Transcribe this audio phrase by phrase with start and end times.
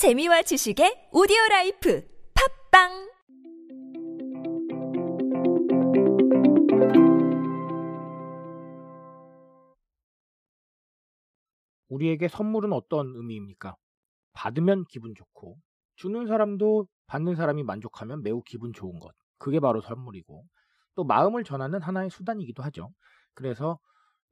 [0.00, 2.02] 재미와 지식의 오디오 라이프
[2.70, 2.88] 팟빵
[11.90, 13.76] 우리에게 선물은 어떤 의미입니까?
[14.32, 15.58] 받으면 기분 좋고,
[15.96, 19.12] 주는 사람도 받는 사람이 만족하면 매우 기분 좋은 것.
[19.36, 20.46] 그게 바로 선물이고,
[20.94, 22.88] 또 마음을 전하는 하나의 수단이기도 하죠.
[23.34, 23.78] 그래서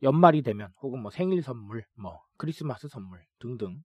[0.02, 3.82] 연말이 되면, 혹은 뭐 생일 선물, 뭐 크리스마스 선물 등등,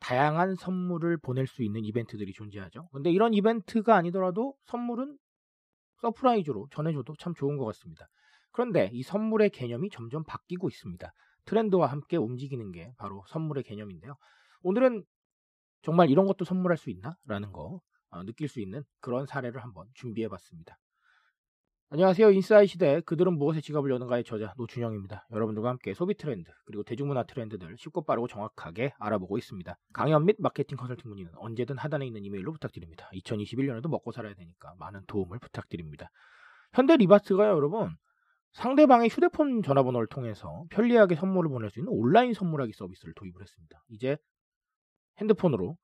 [0.00, 2.88] 다양한 선물을 보낼 수 있는 이벤트들이 존재하죠.
[2.92, 5.16] 근데 이런 이벤트가 아니더라도 선물은
[6.00, 8.08] surprise로 전해줘도 참 좋은 것 같습니다.
[8.52, 11.12] 그런데 이 선물의 개념이 점점 바뀌고 있습니다.
[11.44, 14.16] 트렌드와 함께 움직이는 게 바로 선물의 개념인데요.
[14.62, 15.04] 오늘은
[15.82, 17.16] 정말 이런 것도 선물할 수 있나?
[17.26, 17.80] 라는 거
[18.10, 20.76] 어, 느낄 수 있는 그런 사례를 한번 준비해 봤습니다.
[21.92, 22.30] 안녕하세요.
[22.30, 25.26] 인싸의 시대 그들은 무엇에 지갑을 여는가의 저자 노준영입니다.
[25.32, 29.76] 여러분들과 함께 소비 트렌드 그리고 대중문화 트렌드들 쉽고 빠르고 정확하게 알아보고 있습니다.
[29.92, 33.10] 강연 및 마케팅 컨설팅 문의는 언제든 하단에 있는 이메일로 부탁드립니다.
[33.14, 36.12] 2021년에도 먹고 살아야 되니까 많은 도움을 부탁드립니다.
[36.74, 37.96] 현대 리바스가요, 여러분.
[38.52, 43.82] 상대방의 휴대폰 전화번호를 통해서 편리하게 선물을 보낼 수 있는 온라인 선물하기 서비스를 도입을 했습니다.
[43.88, 44.16] 이제
[45.18, 45.76] 핸드폰으로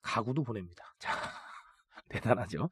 [0.00, 0.84] 가구도 보냅니다.
[1.00, 1.10] 자,
[2.08, 2.68] 대단하죠?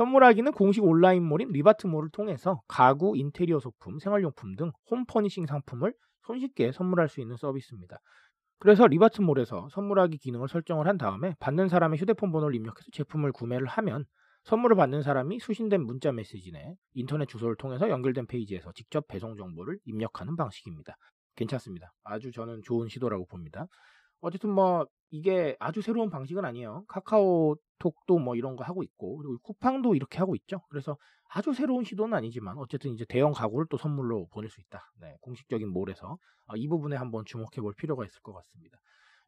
[0.00, 5.92] 선물하기는 공식 온라인몰인 리바트몰을 통해서 가구, 인테리어 소품, 생활용품 등 홈퍼니싱 상품을
[6.22, 7.98] 손쉽게 선물할 수 있는 서비스입니다.
[8.60, 14.06] 그래서 리바트몰에서 선물하기 기능을 설정을 한 다음에 받는 사람의 휴대폰 번호를 입력해서 제품을 구매를 하면
[14.44, 19.78] 선물을 받는 사람이 수신된 문자 메시지 내 인터넷 주소를 통해서 연결된 페이지에서 직접 배송 정보를
[19.84, 20.96] 입력하는 방식입니다.
[21.36, 21.92] 괜찮습니다.
[22.04, 23.66] 아주 저는 좋은 시도라고 봅니다.
[24.22, 26.84] 어쨌든 뭐 이게 아주 새로운 방식은 아니에요.
[26.88, 30.60] 카카오톡도 뭐 이런 거 하고 있고 그리고 쿠팡도 이렇게 하고 있죠.
[30.68, 30.96] 그래서
[31.28, 34.92] 아주 새로운 시도는 아니지만 어쨌든 이제 대형 가구를 또 선물로 보낼 수 있다.
[35.00, 38.78] 네, 공식적인 몰에서 아, 이 부분에 한번 주목해 볼 필요가 있을 것 같습니다.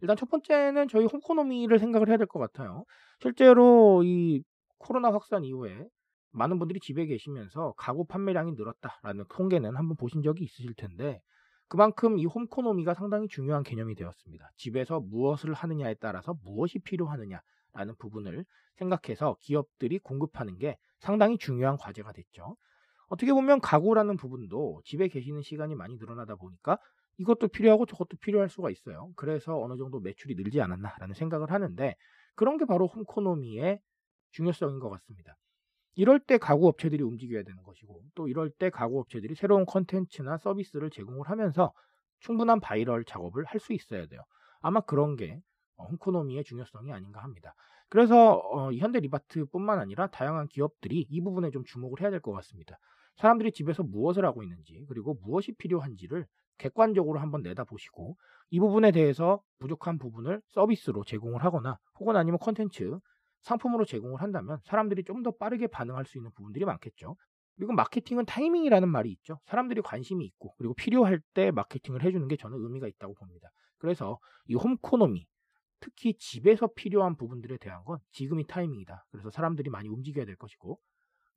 [0.00, 2.84] 일단 첫 번째는 저희 홈코노미를 생각을 해야 될 것 같아요.
[3.20, 4.42] 실제로 이
[4.78, 5.86] 코로나 확산 이후에
[6.32, 11.20] 많은 분들이 집에 계시면서 가구 판매량이 늘었다라는 통계는 한번 보신 적이 있으실 텐데
[11.72, 14.50] 그만큼 이 홈코노미가 상당히 중요한 개념이 되었습니다.
[14.56, 18.44] 집에서 무엇을 하느냐에 따라서 무엇이 필요하느냐라는 부분을
[18.74, 22.58] 생각해서 기업들이 공급하는 게 상당히 중요한 과제가 됐죠.
[23.08, 26.76] 어떻게 보면 가구라는 부분도 집에 계시는 시간이 많이 늘어나다 보니까
[27.16, 29.10] 이것도 필요하고 저것도 필요할 수가 있어요.
[29.16, 31.96] 그래서 어느 정도 매출이 늘지 않았나라는 생각을 하는데
[32.34, 33.80] 그런 게 바로 homeconomy의
[34.32, 35.38] 중요성인 것 같습니다.
[35.94, 40.90] 이럴 때 가구 업체들이 움직여야 되는 것이고 또 이럴 때 가구 업체들이 새로운 컨텐츠나 서비스를
[40.90, 41.72] 제공을 하면서
[42.20, 44.20] 충분한 바이럴 작업을 할 수 있어야 돼요.
[44.60, 45.40] 아마 그런 게
[45.76, 47.54] 어, homeconomy의 중요성이 아닌가 합니다.
[47.88, 52.78] 그래서 어, 현대 리바트뿐만 아니라 다양한 기업들이 이 부분에 좀 주목을 해야 될 것 같습니다.
[53.16, 56.26] 사람들이 집에서 무엇을 하고 있는지 그리고 무엇이 필요한지를
[56.58, 58.16] 객관적으로 한번 내다보시고
[58.50, 62.98] 이 부분에 대해서 부족한 부분을 서비스로 제공을 하거나 혹은 아니면 컨텐츠
[63.42, 67.16] 상품으로 제공을 한다면 사람들이 좀 더 빠르게 반응할 수 있는 부분들이 많겠죠.
[67.56, 69.38] 그리고 마케팅은 타이밍이라는 말이 있죠.
[69.46, 73.50] 사람들이 관심이 있고 그리고 필요할 때 마케팅을 해주는 게 저는 의미가 있다고 봅니다.
[73.78, 75.26] 그래서 이 홈코노미
[75.80, 79.04] 특히 집에서 필요한 부분들에 대한 건 지금이 타이밍이다.
[79.10, 80.78] 그래서 사람들이 많이 움직여야 될 것이고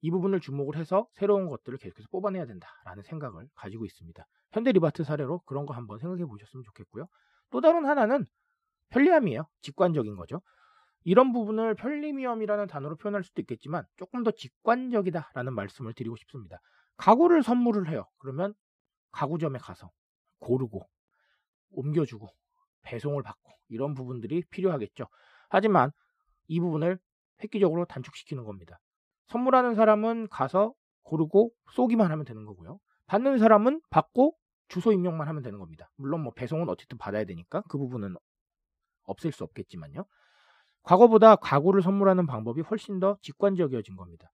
[0.01, 4.25] 이 부분을 주목을 해서 새로운 것들을 계속해서 뽑아내야 된다라는 생각을 가지고 있습니다.
[4.51, 7.07] 현대 리바트 사례로 그런 거 한번 생각해 보셨으면 좋겠고요.
[7.51, 8.25] 또 다른 하나는
[8.89, 9.47] 편리함이에요.
[9.61, 10.41] 직관적인 거죠.
[11.05, 16.59] 이런 부분을 편리미엄이라는 단어로 표현할 수도 있겠지만 조금 더 직관적이다라는 말씀을 드리고 싶습니다.
[16.97, 18.05] 가구를 선물을 해요.
[18.17, 18.55] 그러면
[19.11, 19.91] 가구점에 가서
[20.39, 20.81] 고르고
[21.69, 22.27] 옮겨주고
[22.81, 25.05] 배송을 받고 이런 부분들이 필요하겠죠.
[25.49, 25.91] 하지만
[26.47, 26.97] 이 부분을
[27.43, 28.79] 획기적으로 단축시키는 겁니다.
[29.27, 30.73] 선물하는 사람은 가서
[31.03, 32.79] 고르고 쏘기만 하면 되는 거고요.
[33.05, 34.35] 받는 사람은 받고
[34.69, 35.91] 주소 입력만 하면 되는 겁니다.
[35.97, 38.15] 물론 뭐 배송은 어쨌든 받아야 되니까 그 부분은
[39.03, 40.05] 없앨 수 없겠지만요.
[40.85, 44.29] 과거보다 가구를 선물하는 방법이 훨씬 더 직관적이어진 겁니다.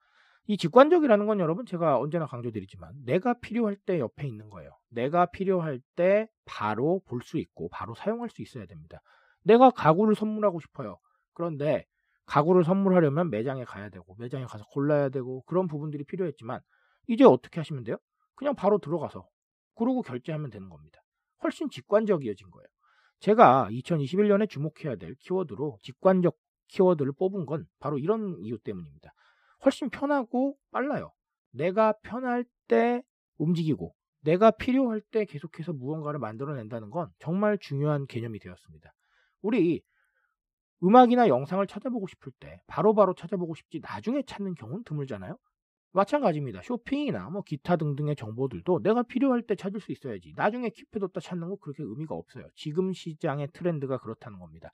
[0.48, 4.72] 이 직관적이라는 건 여러분 제가 언제나 강조드리지만 내가 필요할 때 옆에 있는 거예요.
[4.90, 9.02] 내가 필요할 때 바로 볼 수 있고 바로 사용할 수 있어야 됩니다.
[9.44, 10.98] 내가 가구를 선물하고 싶어요.
[11.34, 11.86] 그런데
[12.26, 16.60] 가구를 선물하려면 매장에 가야 되고 매장에 가서 골라야 되고 그런 부분들이 필요했지만
[17.08, 17.98] 이제 어떻게 하시면 돼요?
[18.36, 19.28] 그냥 바로 들어가서
[19.76, 21.02] 그러고 결제하면 되는 겁니다.
[21.44, 22.68] 훨씬 직관적이어진 거예요.
[23.20, 26.36] 제가 2021년에 주목해야 될 키워드로 직관적
[26.72, 29.14] 키워드를 뽑은 건 바로 이런 이유 때문입니다.
[29.64, 31.12] 훨씬 편하고 빨라요.
[31.52, 33.04] 내가 편할 때
[33.38, 38.94] 움직이고 내가 필요할 때 계속해서 무언가를 만들어낸다는 건 정말 중요한 개념이 되었습니다.
[39.42, 39.82] 우리
[40.84, 45.38] 음악이나 영상을 찾아보고 싶을 때 바로바로 바로 찾아보고 싶지 나중에 찾는 경우는 드물잖아요.
[45.94, 46.62] 마찬가지입니다.
[46.64, 50.34] 쇼핑이나 뭐 기타 등등의 정보들도 내가 필요할 때 찾을 수 있어야지.
[50.36, 52.48] 나중에 킵해뒀다 찾는 거 그렇게 의미가 없어요.
[52.56, 54.72] 지금 시장의 트렌드가 그렇다는 겁니다.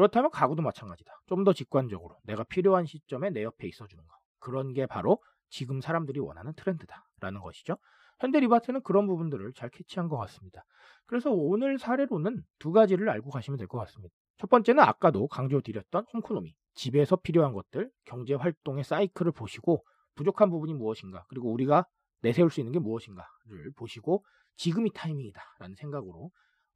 [0.00, 1.12] 그렇다면 가구도 마찬가지다.
[1.26, 4.14] 좀 더 직관적으로 내가 필요한 시점에 내 옆에 있어주는 거.
[4.38, 7.76] 그런 게 바로 지금 사람들이 원하는 트렌드다라는 것이죠.
[8.20, 10.64] 현대 리바트는 그런 부분들을 잘 캐치한 것 같습니다.
[11.06, 14.14] 그래서 오늘 사례로는 두 가지를 알고 가시면 될 것 같습니다.
[14.38, 16.54] 첫 번째는 아까도 강조드렸던 홈코노미.
[16.74, 21.86] 집에서 필요한 것들, 경제 활동의 사이클을 보시고 부족한 부분이 무엇인가, 그리고 우리가
[22.22, 24.24] 내세울 수 있는 게 무엇인가를 보시고
[24.56, 26.30] 지금이 타이밍이다라는 생각으로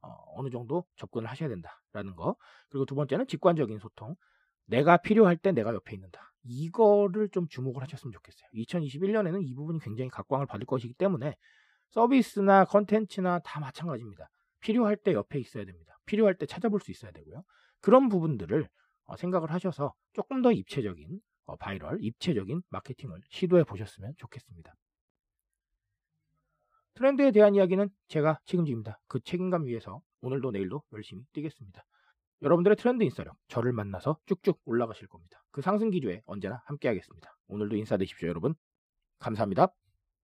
[0.05, 2.35] 어, 느 정도 접근을 하셔야 된다라는 거.
[2.69, 4.15] 그리고 두 번째는 직관적인 소통.
[4.67, 6.33] 내가 필요할 때 내가 옆에 있는다.
[6.43, 8.49] 이거를 좀 주목을 하셨으면 좋겠어요.
[8.53, 11.35] 2021년에는 이 부분이 굉장히 각광을 받을 것이기 때문에
[11.89, 14.29] 서비스나 컨텐츠나 다 마찬가지입니다.
[14.61, 15.95] 필요할 때 옆에 있어야 됩니다.
[16.05, 17.43] 필요할 때 찾아볼 수 있어야 되고요.
[17.81, 18.67] 그런 부분들을
[19.05, 24.73] 어, 생각을 하셔서 조금 더 입체적인 어, 바이럴, 입체적인 마케팅을 시도해 보셨으면 좋겠습니다.
[26.95, 28.99] 트렌드에 대한 이야기는 제가 책임집니다.
[29.07, 31.83] 그 책임감 위에서 오늘도 내일도 열심히 뛰겠습니다.
[32.41, 35.43] 여러분들의 트렌드 인싸력, 저를 만나서 쭉쭉 올라가실 겁니다.
[35.51, 37.35] 그 상승 기조에 언제나 함께 하겠습니다.
[37.47, 38.55] 오늘도 인싸 되십시오, 여러분.
[39.19, 39.73] 감사합니다.